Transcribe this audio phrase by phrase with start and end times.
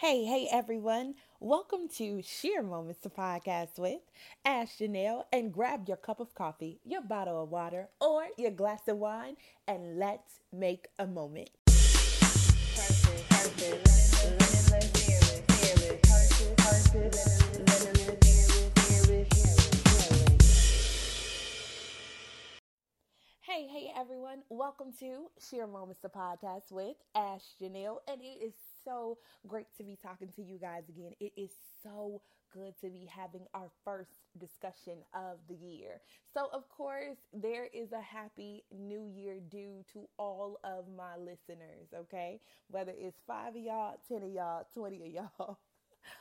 [0.00, 1.16] Hey, hey, everyone.
[1.40, 4.00] Welcome to Sheer Moments to Podcast with
[4.46, 8.88] Ash Janelle and grab your cup of coffee, your bottle of water, or your glass
[8.88, 9.36] of wine,
[9.68, 11.50] and let's make a moment.
[23.42, 24.44] Hey, hey, everyone.
[24.48, 28.54] Welcome to Sheer Moments to Podcast with Ash Janelle, and it is
[28.84, 31.12] so great to be talking to you guys again.
[31.20, 31.50] It is
[31.82, 36.00] so good to be having our first discussion of the year.
[36.34, 41.88] So, of course, there is a happy new year due to all of my listeners,
[41.94, 42.40] okay?
[42.68, 45.58] Whether it's five of y'all, 10 of y'all, 20 of y'all.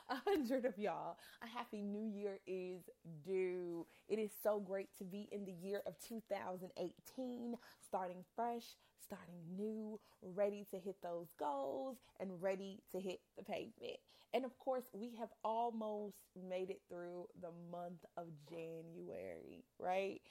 [0.09, 2.81] A hundred of y'all, a happy new year is
[3.25, 3.85] due.
[4.07, 7.55] It is so great to be in the year of 2018,
[7.85, 8.65] starting fresh,
[9.03, 13.97] starting new, ready to hit those goals, and ready to hit the pavement.
[14.33, 16.17] And of course, we have almost
[16.49, 20.21] made it through the month of January, right?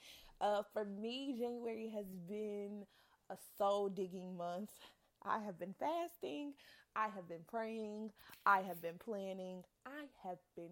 [0.41, 2.85] Uh, for me, January has been
[3.29, 4.71] a soul digging month.
[5.23, 6.53] I have been fasting,
[6.95, 8.11] I have been praying,
[8.45, 10.71] I have been planning, I have been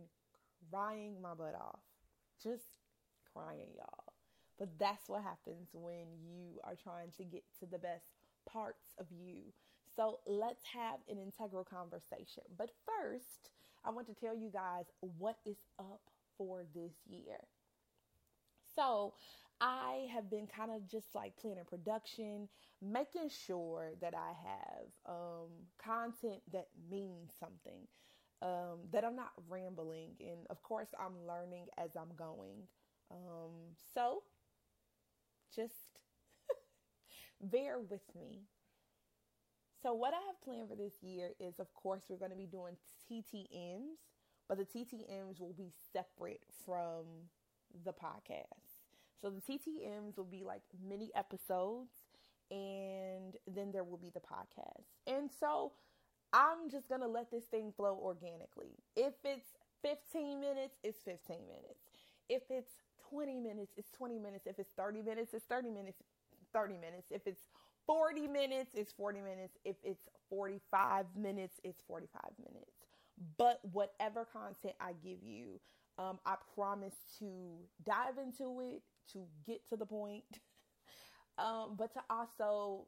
[0.72, 1.80] crying my butt off.
[2.42, 2.66] Just
[3.34, 4.14] crying, y'all.
[4.60, 8.06] But that's what happens when you are trying to get to the best
[8.52, 9.54] parts of you.
[9.96, 12.44] So let's have an integral conversation.
[12.58, 13.50] But first,
[13.86, 16.02] I want to tell you guys what is up
[16.38, 17.40] for this year.
[18.76, 19.14] So,
[19.60, 22.48] I have been kind of just like planning production,
[22.82, 25.50] making sure that I have um,
[25.84, 27.88] content that means something,
[28.42, 30.12] um, that I'm not rambling.
[30.20, 32.68] And of course, I'm learning as I'm going.
[33.12, 34.22] Um, so,
[35.54, 35.98] just
[37.42, 38.44] bear with me.
[39.82, 42.48] So, what I have planned for this year is, of course, we're going to be
[42.48, 42.76] doing
[43.08, 44.00] TTMs,
[44.48, 47.06] but the TTMs will be separate from
[47.86, 48.67] the podcast.
[49.22, 51.92] So, the TTMs will be like mini episodes,
[52.52, 54.86] and then there will be the podcast.
[55.08, 55.74] And so,
[56.34, 58.76] I'm just going to let this thing flow organically.
[58.96, 59.48] If it's
[59.82, 61.80] 15 minutes, it's 15 minutes.
[62.30, 62.72] If it's
[63.10, 64.46] 20 minutes, it's 20 minutes.
[64.46, 65.98] If it's 30 minutes, it's 30 minutes,
[66.54, 67.08] 30 minutes.
[67.12, 67.42] If it's
[67.86, 69.58] 40 minutes, it's 40 minutes.
[69.64, 72.72] If it's 45 minutes, it's 45 minutes.
[73.38, 75.60] But whatever content I give you,
[75.98, 77.26] um, I promise to
[77.86, 78.84] dive into it,
[79.14, 80.24] to get to the point,
[81.38, 82.88] um, but to also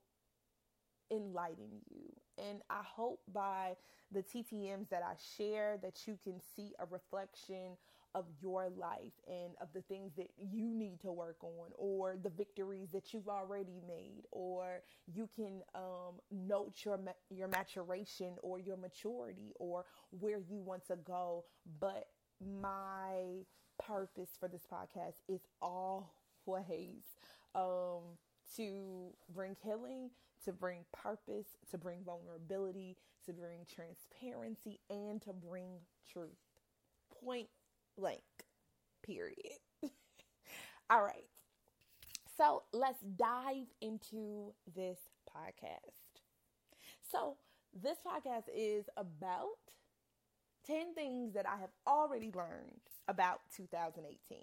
[1.12, 2.12] enlighten you.
[2.38, 3.76] And I hope by
[4.12, 7.78] the TTMs that I share that you can see a reflection
[8.16, 12.30] of your life and of the things that you need to work on or the
[12.30, 14.82] victories that you've already made or
[15.14, 17.00] you can um, note your
[17.30, 21.46] your maturation or your maturity or where you want to go
[21.80, 22.08] but
[22.42, 23.44] my
[23.80, 27.04] purpose for this podcast is always
[27.56, 28.18] um,
[28.56, 30.10] to bring healing
[30.46, 32.96] to bring purpose to bring vulnerability
[33.26, 35.68] to bring transparency and to bring
[36.12, 36.38] truth
[37.24, 37.50] point
[37.98, 38.24] blank.
[39.04, 39.60] Period.
[40.90, 41.26] All right.
[42.38, 44.98] So let's dive into this
[45.36, 46.22] podcast.
[47.12, 47.38] So,
[47.74, 49.60] this podcast is about
[50.70, 54.38] 10 things that I have already learned about 2018.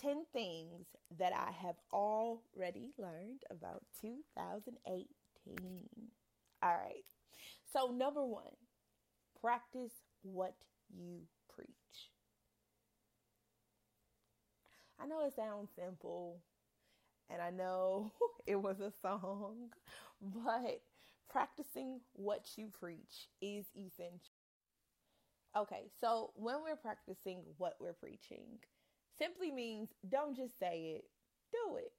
[0.00, 5.88] 10 things that I have already learned about 2018.
[6.62, 7.04] All right.
[7.72, 8.56] So, number one,
[9.40, 10.54] practice what
[10.92, 11.20] you
[11.54, 11.68] preach.
[15.00, 16.40] I know it sounds simple
[17.30, 18.12] and I know
[18.46, 19.70] it was a song,
[20.20, 20.82] but
[21.30, 24.41] practicing what you preach is essential.
[25.56, 28.58] Okay, so when we're practicing what we're preaching,
[29.18, 31.04] simply means don't just say it,
[31.50, 31.92] do it.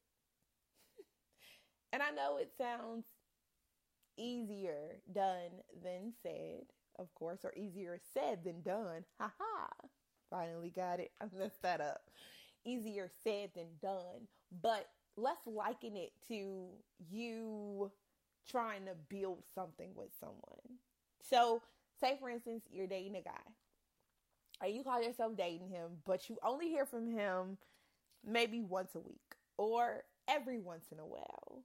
[1.94, 3.06] and I know it sounds
[4.18, 5.52] easier done
[5.84, 6.66] than said,
[6.98, 9.06] of course, or easier said than done.
[9.20, 9.68] Ha ha.
[10.30, 11.12] Finally got it.
[11.22, 12.02] I messed that up
[12.66, 14.28] easier said than done,
[14.62, 16.68] but let's liken it to
[17.10, 17.92] you
[18.50, 20.80] trying to build something with someone.
[21.22, 21.62] So,
[22.00, 23.32] say for instance, you're dating a guy,
[24.62, 27.58] or you call yourself dating him, but you only hear from him
[28.26, 31.64] maybe once a week or every once in a while.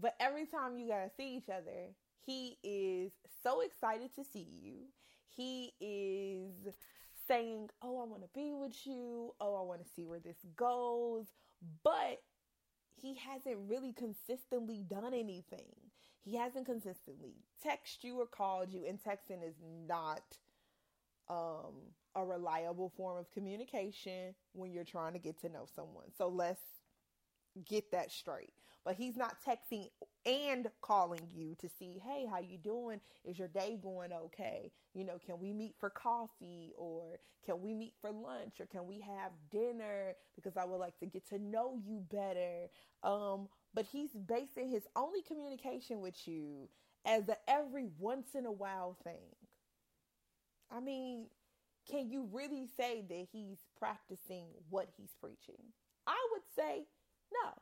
[0.00, 1.92] But every time you guys see each other,
[2.24, 4.74] he is so excited to see you.
[5.28, 6.74] He is
[7.28, 9.34] saying, Oh, I want to be with you.
[9.40, 11.26] Oh, I want to see where this goes.
[11.84, 12.22] But
[13.00, 15.89] he hasn't really consistently done anything.
[16.22, 17.34] He hasn't consistently
[17.64, 19.56] texted you or called you, and texting is
[19.88, 20.22] not
[21.28, 21.74] um,
[22.14, 26.06] a reliable form of communication when you're trying to get to know someone.
[26.16, 26.62] So let's
[27.68, 28.52] get that straight.
[28.84, 29.88] But he's not texting
[30.24, 33.00] and calling you to see, hey, how you doing?
[33.24, 34.72] Is your day going okay?
[34.94, 38.86] You know, can we meet for coffee or can we meet for lunch or can
[38.86, 42.68] we have dinner because I would like to get to know you better.
[43.02, 46.68] Um, but he's basing his only communication with you
[47.06, 49.36] as a every once in a while thing.
[50.70, 51.26] I mean,
[51.90, 55.62] can you really say that he's practicing what he's preaching?
[56.06, 56.86] I would say
[57.32, 57.52] no.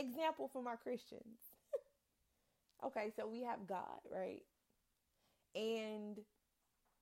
[0.00, 1.38] Example for my Christians.
[2.86, 4.42] okay, so we have God, right?
[5.54, 6.18] And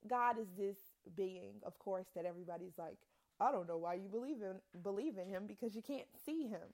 [0.09, 0.77] God is this
[1.17, 2.97] being, of course, that everybody's like,
[3.41, 6.69] I don't know why you believe in believe in him because you can't see him.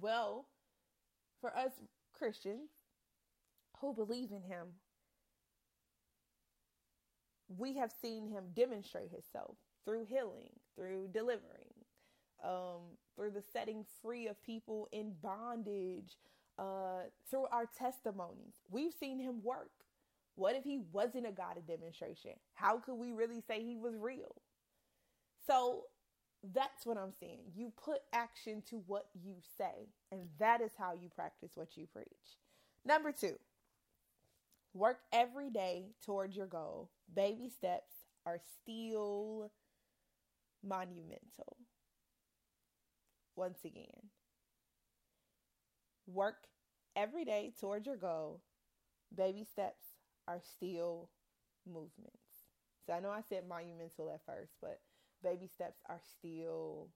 [0.00, 0.46] Well,
[1.40, 1.72] for us
[2.12, 2.70] Christians
[3.80, 4.68] who believe in him,
[7.48, 11.74] we have seen him demonstrate himself through healing, through delivering,
[12.44, 16.16] um, through the setting free of people in bondage,
[16.58, 18.54] uh, through our testimonies.
[18.70, 19.70] We've seen him work.
[20.34, 22.32] What if he wasn't a God of demonstration?
[22.54, 24.34] How could we really say he was real?
[25.46, 25.84] So
[26.42, 27.52] that's what I'm saying.
[27.54, 31.86] You put action to what you say, and that is how you practice what you
[31.92, 32.06] preach.
[32.84, 33.36] Number two,
[34.74, 36.90] work every day towards your goal.
[37.14, 37.92] Baby steps
[38.26, 39.50] are still
[40.64, 41.56] monumental.
[43.36, 44.10] Once again,
[46.06, 46.46] work
[46.96, 48.40] every day towards your goal.
[49.16, 49.84] Baby steps
[50.26, 51.08] are still
[51.66, 52.18] movements.
[52.86, 54.80] So I know I said monumental at first, but
[55.22, 56.88] baby steps are still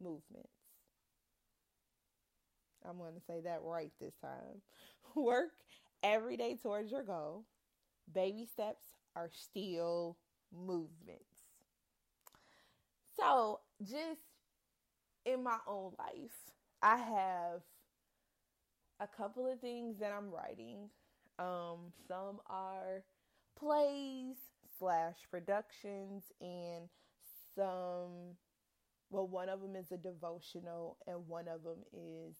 [0.00, 0.50] movements.
[2.88, 4.62] I'm going to say that right this time.
[5.16, 5.52] Work
[6.02, 7.44] every day towards your goal.
[8.12, 8.84] Baby steps
[9.16, 10.16] are still
[10.54, 11.24] movements.
[13.18, 14.20] So, just
[15.24, 16.36] in my own life,
[16.82, 17.62] I have
[19.00, 20.90] a couple of things that I'm writing.
[21.38, 23.02] Um, some are
[23.58, 24.36] plays
[24.78, 26.88] slash productions, and
[27.56, 28.36] some,
[29.10, 32.36] well, one of them is a devotional, and one of them is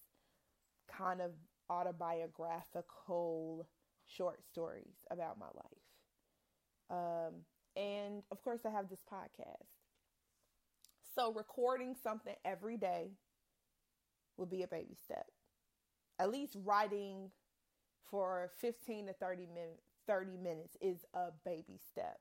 [0.88, 1.32] kind of
[1.70, 3.68] autobiographical
[4.06, 5.82] short stories about my life.
[6.90, 7.34] Um,
[7.76, 9.66] and of course, I have this podcast.
[11.14, 13.12] So, recording something every day
[14.36, 15.26] would be a baby step.
[16.18, 17.30] At least writing
[18.10, 22.20] for 15 to 30 minutes 30 minutes is a baby step.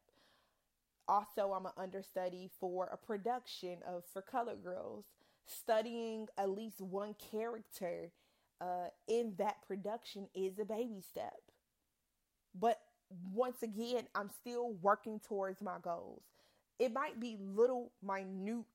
[1.07, 5.05] Also, I'm an understudy for a production of For Colored Girls,
[5.45, 8.11] studying at least one character
[8.61, 11.39] uh, in that production is a baby step.
[12.59, 12.79] But
[13.33, 16.23] once again, I'm still working towards my goals.
[16.79, 18.65] It might be little, minute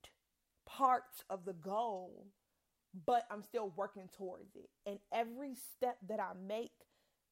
[0.65, 2.27] parts of the goal,
[3.05, 4.69] but I'm still working towards it.
[4.85, 6.71] And every step that I make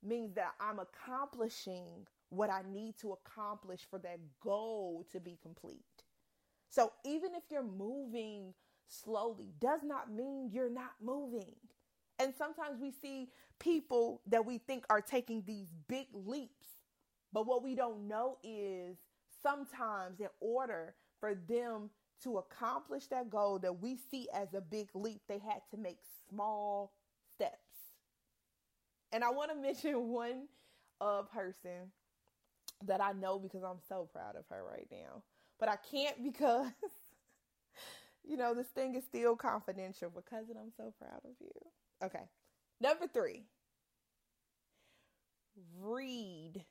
[0.03, 5.83] means that I'm accomplishing what I need to accomplish for that goal to be complete.
[6.69, 8.53] So even if you're moving
[8.87, 11.55] slowly, does not mean you're not moving.
[12.19, 13.29] And sometimes we see
[13.59, 16.67] people that we think are taking these big leaps,
[17.33, 18.97] but what we don't know is
[19.41, 21.89] sometimes in order for them
[22.23, 25.97] to accomplish that goal that we see as a big leap, they had to make
[26.29, 26.91] small
[27.33, 27.55] steps.
[29.11, 30.47] And I want to mention one
[31.01, 31.91] uh, person
[32.85, 35.23] that I know because I'm so proud of her right now.
[35.59, 36.71] But I can't because,
[38.23, 41.51] you know, this thing is still confidential because I'm so proud of you.
[42.03, 42.23] Okay.
[42.81, 43.43] Number three
[45.79, 46.65] read.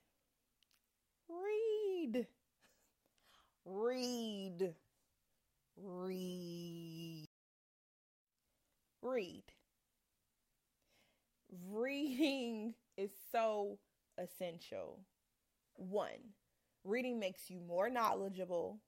[1.28, 2.26] Read.
[3.64, 4.74] Read.
[5.76, 7.26] Read.
[9.02, 9.44] Read.
[11.70, 13.78] Reading is so
[14.18, 15.00] essential.
[15.78, 16.35] One,
[16.85, 18.80] reading makes you more knowledgeable.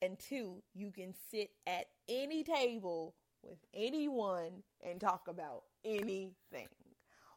[0.00, 6.68] And two, you can sit at any table with anyone and talk about anything.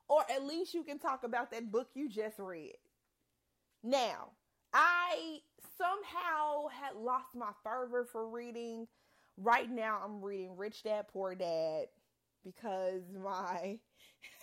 [0.07, 2.75] Or at least you can talk about that book you just read.
[3.83, 4.31] Now,
[4.73, 5.39] I
[5.77, 8.87] somehow had lost my fervor for reading.
[9.37, 11.87] Right now, I'm reading Rich Dad Poor Dad
[12.45, 13.79] because my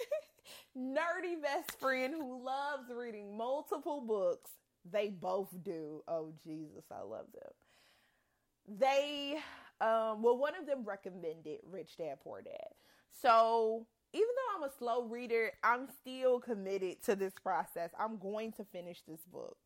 [0.78, 4.52] nerdy best friend who loves reading multiple books,
[4.90, 6.02] they both do.
[6.06, 8.78] Oh, Jesus, I love them.
[8.78, 9.38] They,
[9.80, 12.74] um, well, one of them recommended Rich Dad Poor Dad.
[13.22, 17.90] So even though I'm a slow reader, I'm still committed to this process.
[17.98, 19.56] I'm going to finish this book.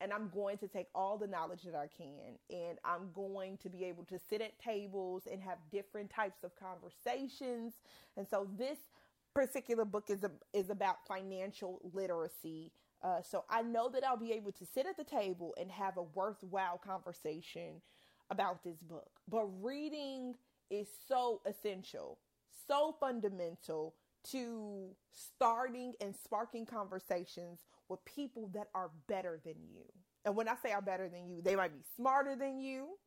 [0.00, 2.36] And I'm going to take all the knowledge that I can.
[2.50, 6.52] And I'm going to be able to sit at tables and have different types of
[6.56, 7.74] conversations.
[8.16, 8.78] And so this
[9.36, 12.72] particular book is, a, is about financial literacy.
[13.02, 15.96] Uh, so I know that I'll be able to sit at the table and have
[15.96, 17.82] a worthwhile conversation
[18.30, 19.10] about this book.
[19.28, 20.34] But reading
[20.70, 22.18] is so essential
[22.66, 23.94] so fundamental
[24.30, 29.84] to starting and sparking conversations with people that are better than you.
[30.24, 32.98] And when I say are better than you, they might be smarter than you,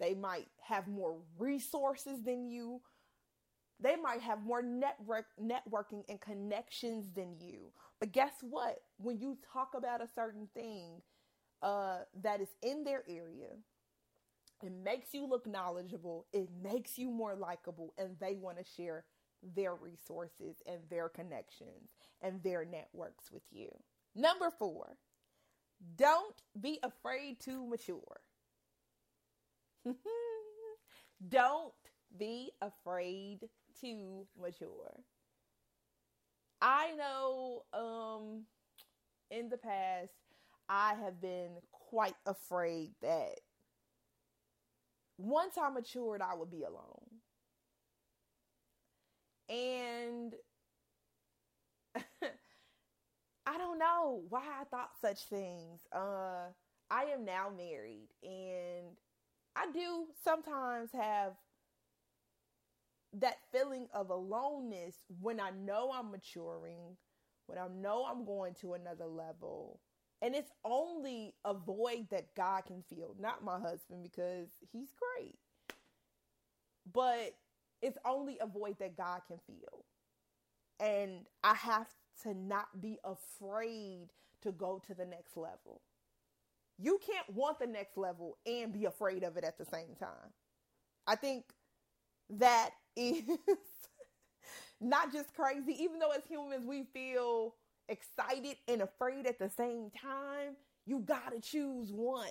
[0.00, 2.80] they might have more resources than you,
[3.80, 7.72] they might have more network networking and connections than you.
[8.00, 8.80] But guess what?
[8.98, 11.02] When you talk about a certain thing
[11.62, 13.50] uh, that is in their area,
[14.62, 19.04] it makes you look knowledgeable, it makes you more likable, and they want to share
[19.54, 21.90] their resources and their connections
[22.22, 23.68] and their networks with you.
[24.14, 24.96] Number four,
[25.96, 28.20] don't be afraid to mature.
[31.28, 31.72] don't
[32.18, 33.40] be afraid
[33.80, 35.02] to mature.
[36.60, 38.44] I know um
[39.30, 40.12] in the past
[40.68, 43.40] I have been quite afraid that
[45.18, 47.20] once I matured, I would be alone.
[49.48, 50.34] And
[53.46, 55.80] I don't know why I thought such things.
[55.92, 56.48] Uh,
[56.90, 58.96] I am now married, and
[59.56, 61.34] I do sometimes have
[63.20, 66.96] that feeling of aloneness when I know I'm maturing,
[67.46, 69.80] when I know I'm going to another level,
[70.22, 75.38] and it's only a void that God can fill, not my husband, because he's great.
[76.90, 77.34] But
[77.82, 79.84] it's only a void that God can fill.
[80.80, 81.88] And I have
[82.22, 84.08] to not be afraid
[84.42, 85.82] to go to the next level.
[86.78, 90.32] You can't want the next level and be afraid of it at the same time.
[91.06, 91.44] I think
[92.30, 93.22] that is
[94.80, 97.54] not just crazy, even though as humans we feel
[97.88, 100.56] excited and afraid at the same time,
[100.86, 102.26] you gotta choose one.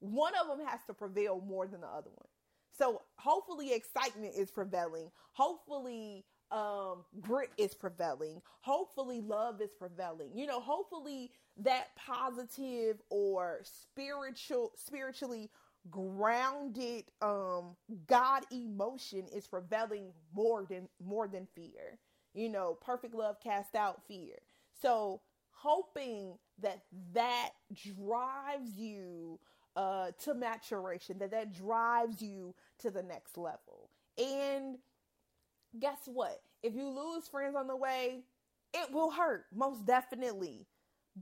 [0.00, 2.28] One of them has to prevail more than the other one.
[2.76, 5.10] So hopefully excitement is prevailing.
[5.32, 8.40] Hopefully um grit is prevailing.
[8.60, 10.30] Hopefully love is prevailing.
[10.34, 15.50] You know, hopefully that positive or spiritual spiritually
[15.90, 17.76] grounded um
[18.06, 21.98] God emotion is prevailing more than more than fear.
[22.34, 24.36] You know, perfect love cast out fear.
[24.80, 26.82] So, hoping that
[27.14, 27.50] that
[27.96, 29.38] drives you
[29.76, 33.90] uh, to maturation, that that drives you to the next level.
[34.18, 34.78] And
[35.78, 36.40] guess what?
[36.62, 38.24] If you lose friends on the way,
[38.74, 40.66] it will hurt, most definitely.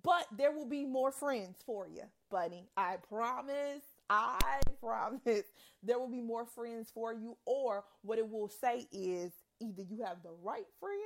[0.02, 2.68] But there will be more friends for you, buddy.
[2.76, 3.82] I promise.
[4.08, 5.44] I promise
[5.82, 7.36] there will be more friends for you.
[7.44, 11.00] Or what it will say is either you have the right friends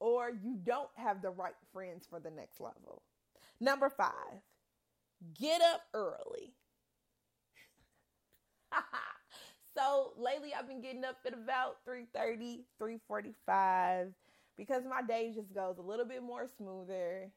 [0.00, 3.02] or you don't have the right friends for the next level.
[3.60, 4.42] Number five,
[5.38, 6.54] get up early.
[9.76, 14.12] so lately I've been getting up at about 3:30, 3:45
[14.56, 17.30] because my day just goes a little bit more smoother.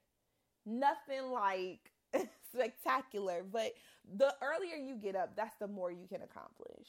[0.65, 1.91] Nothing like
[2.53, 3.73] spectacular, but
[4.17, 6.87] the earlier you get up, that's the more you can accomplish.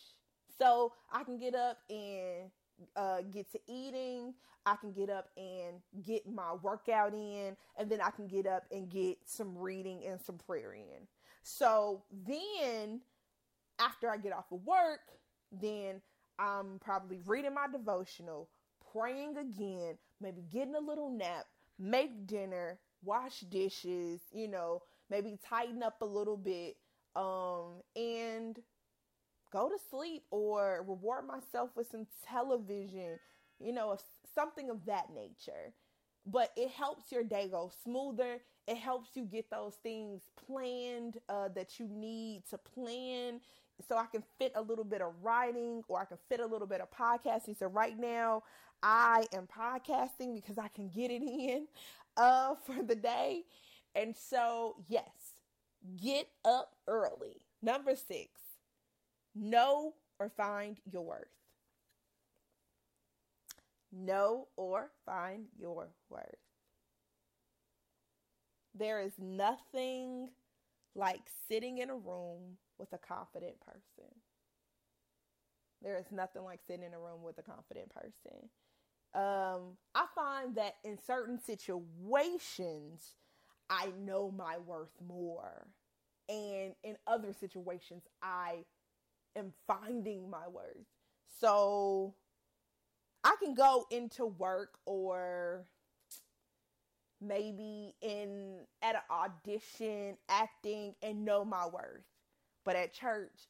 [0.58, 2.50] So I can get up and
[2.96, 4.34] uh, get to eating.
[4.64, 8.64] I can get up and get my workout in, and then I can get up
[8.70, 11.06] and get some reading and some prayer in.
[11.42, 13.00] So then,
[13.80, 15.00] after I get off of work,
[15.50, 16.00] then
[16.38, 18.48] I'm probably reading my devotional,
[18.92, 21.46] praying again, maybe getting a little nap,
[21.78, 26.78] make dinner, wash dishes, you know, maybe tighten up a little bit,
[27.16, 28.58] um, and
[29.52, 33.18] go to sleep or reward myself with some television,
[33.60, 33.96] you know,
[34.34, 35.74] something of that nature.
[36.26, 38.38] But it helps your day go smoother.
[38.68, 43.40] It helps you get those things planned uh, that you need to plan.
[43.88, 46.68] So I can fit a little bit of writing or I can fit a little
[46.68, 47.58] bit of podcasting.
[47.58, 48.44] So right now
[48.82, 51.66] I am podcasting because I can get it in
[52.16, 53.44] uh, for the day.
[53.94, 55.40] And so, yes,
[55.96, 57.42] get up early.
[57.62, 58.30] Number six,
[59.34, 61.26] Know or find your worth.
[63.90, 66.36] Know or find your worth.
[68.74, 70.30] There is nothing
[70.94, 74.10] like sitting in a room with a confident person.
[75.82, 78.48] There is nothing like sitting in a room with a confident person.
[79.14, 83.14] Um, I find that in certain situations,
[83.72, 85.66] I know my worth more.
[86.28, 88.64] And in other situations, I
[89.34, 90.86] am finding my worth.
[91.40, 92.14] So
[93.24, 95.64] I can go into work or
[97.20, 102.04] maybe in at an audition acting and know my worth.
[102.64, 103.48] But at church,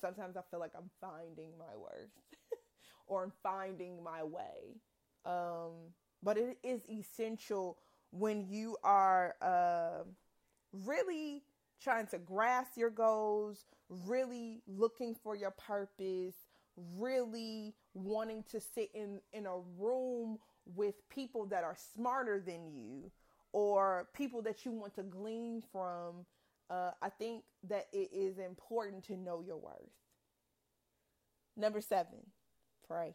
[0.00, 2.10] sometimes I feel like I'm finding my worth
[3.06, 4.80] or I'm finding my way.
[5.24, 5.92] Um,
[6.22, 7.78] but it is essential
[8.12, 10.04] when you are uh,
[10.72, 11.42] really
[11.82, 16.34] trying to grasp your goals, really looking for your purpose,
[16.96, 23.10] really wanting to sit in, in a room with people that are smarter than you
[23.52, 26.24] or people that you want to glean from,
[26.70, 29.90] uh, I think that it is important to know your worth.
[31.56, 32.18] Number seven,
[32.86, 33.14] pray.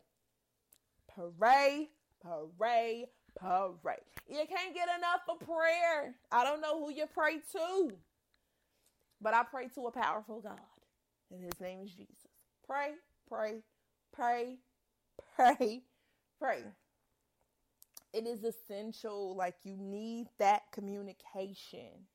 [1.08, 1.90] Pray,
[2.22, 3.08] pray,
[3.40, 3.98] pray.
[4.30, 6.16] You can't get enough of prayer.
[6.32, 7.92] I don't know who you pray to,
[9.22, 10.60] but I pray to a powerful God,
[11.32, 12.28] and his name is Jesus.
[12.66, 12.92] Pray,
[13.30, 13.64] pray,
[14.14, 14.58] pray,
[15.36, 15.84] pray,
[16.40, 16.64] pray.
[18.14, 19.36] It is essential.
[19.36, 22.08] Like, you need that communication.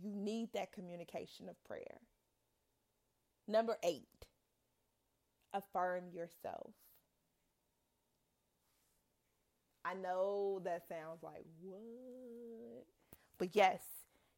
[0.00, 2.00] You need that communication of prayer.
[3.46, 4.26] Number eight,
[5.52, 6.72] affirm yourself.
[9.88, 11.80] I know that sounds like what?
[13.38, 13.80] But yes,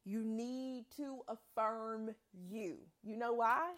[0.05, 2.11] you need to affirm
[2.49, 2.77] you.
[3.03, 3.71] You know why?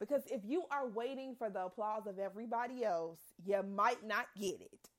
[0.00, 4.60] Because if you are waiting for the applause of everybody else, you might not get
[4.60, 4.90] it.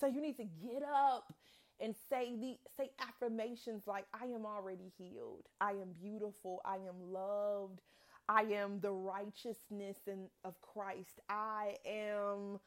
[0.00, 1.32] So you need to get up
[1.80, 5.44] and say the say affirmations like I am already healed.
[5.60, 6.60] I am beautiful.
[6.64, 7.80] I am loved.
[8.28, 11.20] I am the righteousness in, of Christ.
[11.28, 12.58] I am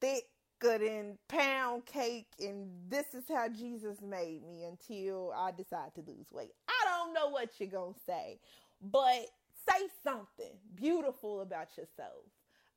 [0.00, 0.24] thick
[0.62, 6.02] good in pound cake and this is how Jesus made me until I decide to
[6.02, 6.52] lose weight.
[6.68, 8.38] I don't know what you're going to say,
[8.80, 9.26] but
[9.68, 12.26] say something beautiful about yourself.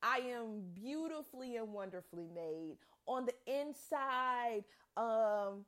[0.01, 2.77] I am beautifully and wonderfully made.
[3.07, 4.63] On the inside,
[4.97, 5.65] um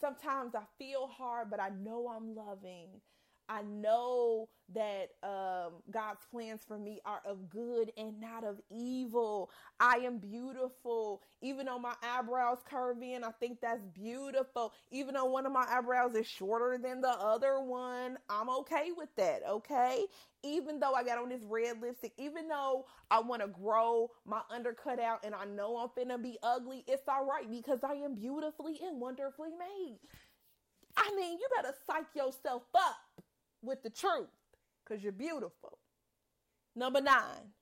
[0.00, 3.00] sometimes I feel hard, but I know I'm loving.
[3.48, 9.50] I know that um, God's plans for me are of good and not of evil.
[9.80, 11.22] I am beautiful.
[11.40, 14.74] Even though my eyebrows curve in, I think that's beautiful.
[14.90, 19.08] Even though one of my eyebrows is shorter than the other one, I'm okay with
[19.16, 20.04] that, okay?
[20.44, 24.42] Even though I got on this red lipstick, even though I want to grow my
[24.54, 28.14] undercut out and I know I'm finna be ugly, it's all right because I am
[28.14, 29.96] beautifully and wonderfully made.
[30.96, 32.96] I mean, you better psych yourself up
[33.62, 34.28] with the truth
[34.84, 35.78] because you're beautiful.
[36.74, 37.52] Number nine,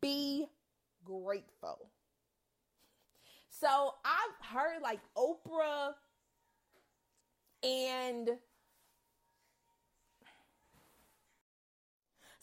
[0.00, 0.46] be
[1.04, 1.90] grateful.
[3.48, 5.94] So I've heard like Oprah
[7.62, 8.30] and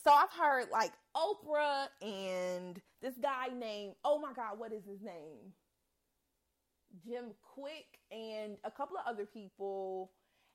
[0.04, 5.02] so I've heard like Oprah and this guy named, oh my God, what is his
[5.02, 5.54] name?
[7.06, 10.12] Jim Kwik and a couple of other people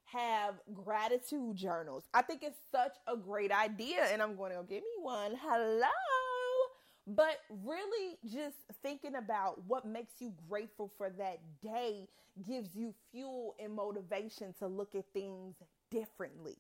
[0.07, 2.05] have gratitude journals.
[2.14, 5.33] I think it's such a great idea, and I'm going to go give me one.
[5.40, 5.88] Hello.
[7.09, 12.09] But really, just thinking about what makes you grateful for that day
[12.47, 15.55] gives you fuel and motivation to look at things
[15.90, 16.57] differently.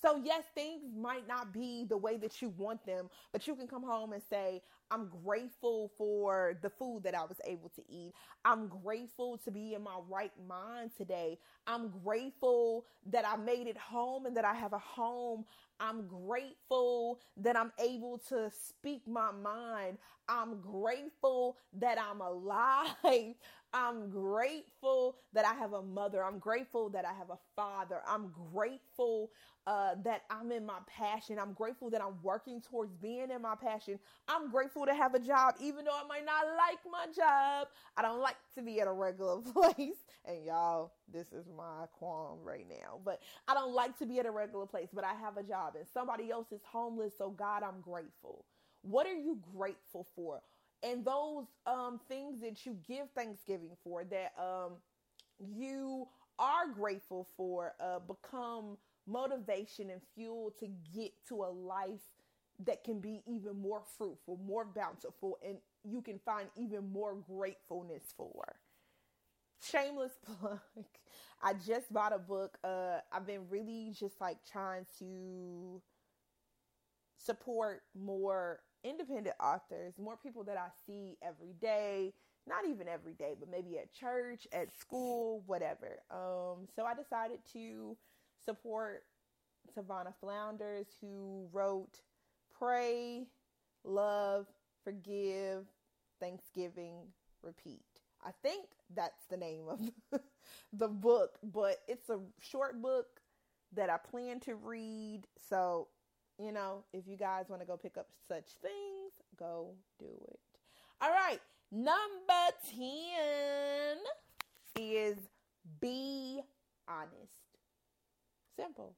[0.00, 3.68] So, yes, things might not be the way that you want them, but you can
[3.68, 8.14] come home and say, I'm grateful for the food that I was able to eat.
[8.44, 11.38] I'm grateful to be in my right mind today.
[11.66, 15.44] I'm grateful that I made it home and that I have a home.
[15.80, 19.98] I'm grateful that I'm able to speak my mind.
[20.28, 23.34] I'm grateful that I'm alive.
[23.74, 26.24] I'm grateful that I have a mother.
[26.24, 28.02] I'm grateful that I have a father.
[28.08, 29.30] I'm grateful
[29.68, 31.38] uh, that I'm in my passion.
[31.38, 34.00] I'm grateful that I'm working towards being in my passion.
[34.28, 37.68] I'm grateful to have a job, even though I might not like my job.
[37.96, 39.98] I don't like to be at a regular place.
[40.26, 43.00] And y'all, this is my qualm right now.
[43.04, 45.76] But I don't like to be at a regular place, but I have a job
[45.76, 47.14] and somebody else is homeless.
[47.18, 48.46] So, God, I'm grateful.
[48.82, 50.42] What are you grateful for?
[50.82, 54.74] And those um, things that you give Thanksgiving for, that um,
[55.38, 56.06] you
[56.38, 62.02] are grateful for, uh, become motivation and fuel to get to a life
[62.64, 68.02] that can be even more fruitful, more bountiful, and you can find even more gratefulness
[68.16, 68.56] for.
[69.62, 70.60] Shameless plug.
[71.42, 72.58] I just bought a book.
[72.64, 75.80] Uh, I've been really just like trying to
[77.18, 82.12] support more independent authors, more people that I see every day,
[82.46, 85.98] not even every day, but maybe at church, at school, whatever.
[86.10, 87.96] Um, so I decided to
[88.44, 89.02] support
[89.74, 92.00] Savannah Flounders, who wrote
[92.58, 93.26] Pray,
[93.84, 94.46] Love,
[94.84, 95.66] Forgive,
[96.20, 96.96] Thanksgiving,
[97.42, 97.82] Repeat.
[98.24, 98.64] I think
[98.94, 99.80] that's the name of
[100.72, 103.06] the book, but it's a short book
[103.74, 105.22] that I plan to read.
[105.48, 105.88] So,
[106.38, 110.38] you know, if you guys want to go pick up such things, go do it.
[111.00, 111.40] All right.
[111.70, 111.98] Number
[112.70, 112.78] 10
[114.80, 115.18] is
[115.80, 116.40] be
[116.88, 117.12] honest.
[118.56, 118.94] Simple.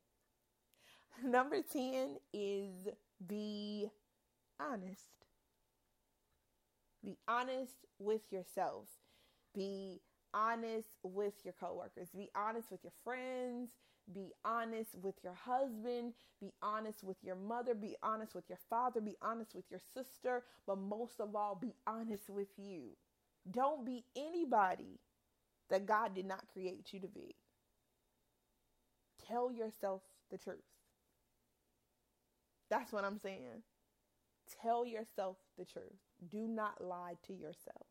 [1.25, 2.71] Number 10 is
[3.27, 3.89] be
[4.61, 5.09] honest.
[7.03, 8.87] Be honest with yourself.
[9.55, 10.01] Be
[10.33, 12.09] honest with your coworkers.
[12.15, 13.71] Be honest with your friends.
[14.13, 16.15] Be honest with your husband.
[16.41, 17.75] Be honest with your mother.
[17.75, 19.01] Be honest with your father.
[19.01, 20.45] Be honest with your sister.
[20.67, 22.97] But most of all, be honest with you.
[23.51, 24.99] Don't be anybody
[25.71, 27.37] that God did not create you to be.
[29.27, 30.59] Tell yourself the truth.
[32.71, 33.63] That's what I'm saying.
[34.63, 35.85] Tell yourself the truth.
[36.29, 37.87] Do not lie to yourself.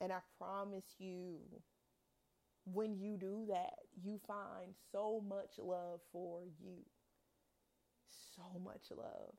[0.00, 1.38] And I promise you,
[2.64, 6.78] when you do that, you find so much love for you.
[8.36, 9.34] So much love,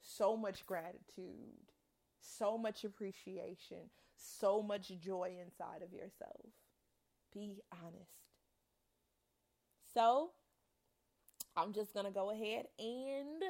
[0.00, 1.70] so much gratitude,
[2.20, 6.46] so much appreciation, so much joy inside of yourself.
[7.32, 8.10] Be honest.
[9.94, 10.30] So,
[11.56, 13.42] I'm just going to go ahead and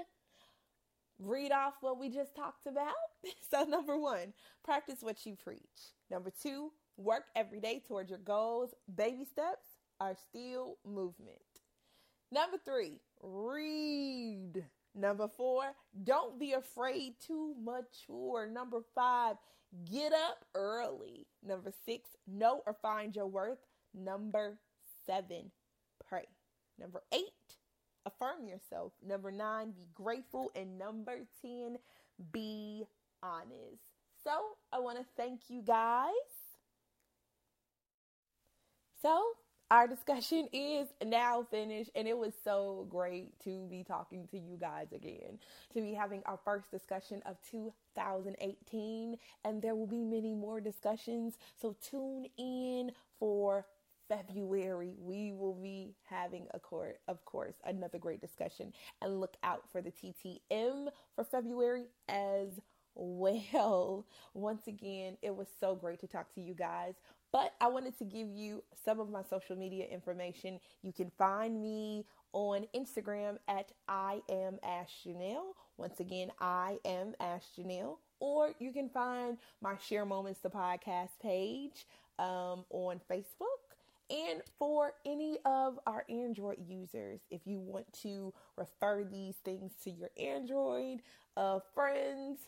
[1.18, 2.94] read off what we just talked about.
[3.50, 4.32] So, number one,
[4.64, 5.92] practice what you preach.
[6.10, 8.74] Number two, work every day towards your goals.
[8.94, 9.66] Baby steps
[10.00, 11.38] are still movement.
[12.32, 14.64] Number three, read.
[14.94, 15.72] Number four,
[16.04, 18.48] don't be afraid to mature.
[18.48, 19.36] Number five,
[19.90, 21.26] get up early.
[21.44, 23.58] Number six, know or find your worth.
[23.94, 24.58] Number
[25.06, 25.50] seven,
[26.08, 26.26] pray.
[26.78, 27.56] Number eight,
[28.06, 28.92] affirm yourself.
[29.06, 30.50] Number nine, be grateful.
[30.54, 31.76] And number 10,
[32.32, 32.84] be
[33.22, 33.82] honest.
[34.24, 34.30] So
[34.72, 36.39] I want to thank you guys.
[39.00, 39.22] So
[39.70, 44.56] our discussion is now finished, and it was so great to be talking to you
[44.58, 45.38] guys again,
[45.74, 51.34] to be having our first discussion of 2018, and there will be many more discussions.
[51.60, 53.66] So tune in for
[54.08, 58.72] February, we will be having a court, of course, another great discussion.
[59.00, 62.48] And look out for the TTM for February as
[62.94, 64.04] well.
[64.34, 66.94] Once again, it was so great to talk to you guys.
[67.32, 70.58] But I wanted to give you some of my social media information.
[70.82, 75.54] You can find me on Instagram at I am Ash Janelle.
[75.76, 77.98] Once again, I am Ash Janelle.
[78.18, 81.86] Or you can find my Share Moments the podcast page
[82.18, 83.70] um, on Facebook.
[84.10, 89.90] And for any of our Android users, if you want to refer these things to
[89.90, 91.00] your Android
[91.36, 92.40] uh, friends,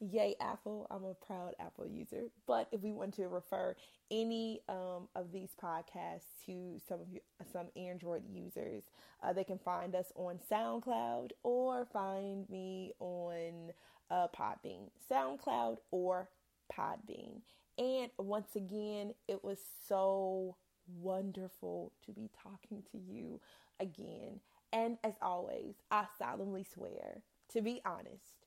[0.00, 0.86] yay, Apple.
[0.90, 2.24] I'm a proud Apple user.
[2.46, 3.76] But if we want to refer
[4.10, 7.20] any um, of these podcasts to some of you,
[7.52, 8.84] some Android users,
[9.22, 13.72] uh, they can find us on SoundCloud or find me on
[14.10, 14.90] uh, Podbean.
[15.10, 16.28] SoundCloud or
[16.72, 17.40] Podbean.
[17.78, 20.56] And once again, it was so
[21.00, 23.40] wonderful to be talking to you
[23.78, 24.40] again.
[24.72, 28.39] And as always, I solemnly swear to be honest,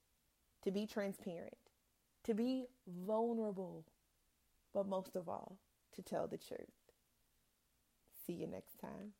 [0.63, 1.57] to be transparent,
[2.23, 2.65] to be
[3.05, 3.85] vulnerable,
[4.73, 5.57] but most of all,
[5.95, 6.59] to tell the truth.
[8.25, 9.11] See you next time.